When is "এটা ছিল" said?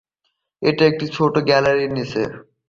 0.61-1.07